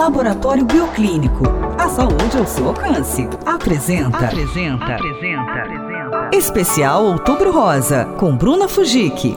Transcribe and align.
Laboratório 0.00 0.64
Bioclínico. 0.64 1.44
A 1.78 1.86
saúde 1.90 2.38
ao 2.38 2.46
seu 2.46 2.68
alcance. 2.68 3.28
Apresenta. 3.44 4.16
Apresenta. 4.16 4.94
Apresenta. 4.94 4.94
Apresenta. 4.94 6.30
Especial 6.32 7.04
Outubro 7.04 7.52
Rosa, 7.52 8.06
com 8.18 8.34
Bruna 8.34 8.66
Fujik. 8.66 9.36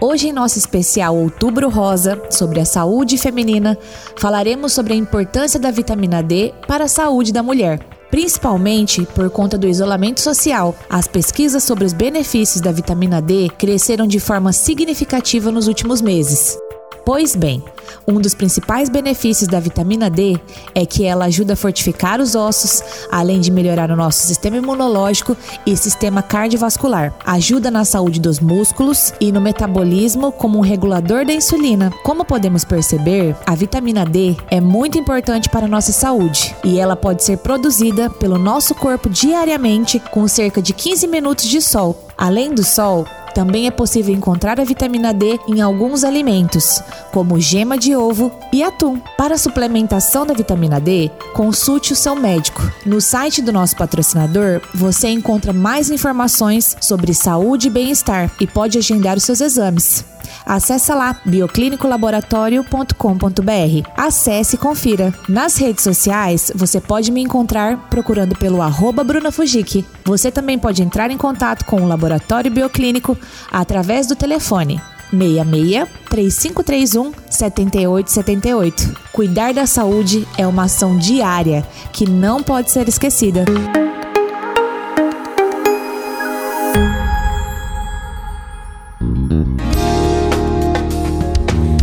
Hoje, 0.00 0.30
em 0.30 0.32
nosso 0.32 0.58
especial 0.58 1.16
Outubro 1.16 1.68
Rosa, 1.68 2.20
sobre 2.28 2.58
a 2.58 2.64
saúde 2.64 3.16
feminina, 3.16 3.78
falaremos 4.16 4.72
sobre 4.72 4.94
a 4.94 4.96
importância 4.96 5.60
da 5.60 5.70
vitamina 5.70 6.24
D 6.24 6.52
para 6.66 6.86
a 6.86 6.88
saúde 6.88 7.32
da 7.32 7.42
mulher 7.42 7.78
principalmente 8.10 9.06
por 9.14 9.30
conta 9.30 9.56
do 9.56 9.66
isolamento 9.66 10.20
social. 10.20 10.74
As 10.90 11.08
pesquisas 11.08 11.64
sobre 11.64 11.86
os 11.86 11.94
benefícios 11.94 12.60
da 12.60 12.70
vitamina 12.70 13.22
D 13.22 13.48
cresceram 13.56 14.06
de 14.06 14.20
forma 14.20 14.52
significativa 14.52 15.50
nos 15.50 15.66
últimos 15.66 16.02
meses. 16.02 16.58
Pois 17.04 17.34
bem, 17.34 17.62
um 18.06 18.20
dos 18.20 18.34
principais 18.34 18.88
benefícios 18.88 19.48
da 19.48 19.58
vitamina 19.58 20.08
D 20.08 20.38
é 20.74 20.86
que 20.86 21.04
ela 21.04 21.24
ajuda 21.24 21.54
a 21.54 21.56
fortificar 21.56 22.20
os 22.20 22.34
ossos, 22.34 22.82
além 23.10 23.40
de 23.40 23.50
melhorar 23.50 23.90
o 23.90 23.96
nosso 23.96 24.24
sistema 24.24 24.56
imunológico 24.56 25.36
e 25.66 25.76
sistema 25.76 26.22
cardiovascular. 26.22 27.12
Ajuda 27.24 27.70
na 27.70 27.84
saúde 27.84 28.20
dos 28.20 28.38
músculos 28.38 29.12
e 29.20 29.32
no 29.32 29.40
metabolismo 29.40 30.30
como 30.30 30.58
um 30.58 30.62
regulador 30.62 31.26
da 31.26 31.32
insulina. 31.32 31.92
Como 32.04 32.24
podemos 32.24 32.64
perceber, 32.64 33.36
a 33.46 33.54
vitamina 33.54 34.04
D 34.04 34.36
é 34.48 34.60
muito 34.60 34.96
importante 34.96 35.48
para 35.48 35.66
a 35.66 35.68
nossa 35.68 35.92
saúde 35.92 36.54
e 36.64 36.78
ela 36.78 36.94
pode 36.94 37.24
ser 37.24 37.38
produzida 37.38 38.10
pelo 38.10 38.38
nosso 38.38 38.74
corpo 38.74 39.08
diariamente 39.08 39.98
com 39.98 40.26
cerca 40.28 40.62
de 40.62 40.72
15 40.72 41.06
minutos 41.08 41.46
de 41.46 41.60
sol. 41.60 42.08
Além 42.16 42.54
do 42.54 42.62
sol, 42.62 43.06
também 43.34 43.66
é 43.66 43.70
possível 43.70 44.14
encontrar 44.14 44.60
a 44.60 44.64
vitamina 44.64 45.12
D 45.12 45.38
em 45.48 45.60
alguns 45.60 46.04
alimentos, 46.04 46.82
como 47.12 47.40
gema 47.40 47.76
de 47.76 47.96
ovo 47.96 48.32
e 48.52 48.62
atum. 48.62 49.00
Para 49.16 49.34
a 49.34 49.38
suplementação 49.38 50.26
da 50.26 50.34
vitamina 50.34 50.80
D, 50.80 51.10
consulte 51.32 51.92
o 51.92 51.96
seu 51.96 52.14
médico. 52.14 52.62
No 52.84 53.00
site 53.00 53.42
do 53.42 53.52
nosso 53.52 53.76
patrocinador, 53.76 54.60
você 54.74 55.08
encontra 55.08 55.52
mais 55.52 55.90
informações 55.90 56.76
sobre 56.80 57.14
saúde 57.14 57.68
e 57.68 57.70
bem-estar 57.70 58.30
e 58.40 58.46
pode 58.46 58.78
agendar 58.78 59.16
os 59.16 59.24
seus 59.24 59.40
exames. 59.40 60.12
Acesse 60.44 60.92
lá 60.92 61.16
bioclinicolaboratório.com.br. 61.24 63.88
Acesse 63.96 64.56
e 64.56 64.58
confira. 64.58 65.14
Nas 65.28 65.56
redes 65.56 65.84
sociais, 65.84 66.50
você 66.54 66.80
pode 66.80 67.12
me 67.12 67.22
encontrar 67.22 67.88
procurando 67.88 68.36
pelo 68.36 68.62
arroba 68.62 69.04
Bruna 69.04 69.30
Fujiki. 69.30 69.86
Você 70.04 70.30
também 70.30 70.58
pode 70.58 70.82
entrar 70.82 71.10
em 71.10 71.16
contato 71.16 71.64
com 71.64 71.80
o 71.82 71.86
Laboratório 71.86 72.50
Bioclínico 72.50 73.16
através 73.50 74.06
do 74.06 74.16
telefone 74.16 74.80
66 75.12 75.88
3531 76.08 77.12
7878. 77.28 78.94
Cuidar 79.12 79.52
da 79.52 79.66
saúde 79.66 80.26
é 80.38 80.46
uma 80.46 80.64
ação 80.64 80.96
diária 80.96 81.66
que 81.92 82.08
não 82.08 82.42
pode 82.42 82.70
ser 82.70 82.88
esquecida. 82.88 83.44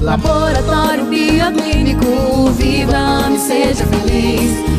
Laboratório 0.02 1.06
Bioclínico, 1.06 2.52
viva 2.58 3.30
e 3.32 3.38
seja 3.38 3.86
feliz. 3.86 4.79